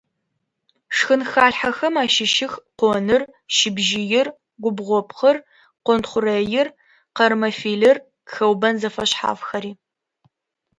Шхынхалъхьэхэм 0.95 1.95
ащыщых 2.03 2.53
къоныр, 2.79 3.23
щыбжьыир, 3.55 4.27
губгъопхъыр, 4.61 5.37
къонтхъурэир, 5.85 6.67
къэрмэфилыр, 7.15 7.97
хэубэн 8.33 8.75
зэфэшъхьафхэри. 8.81 9.71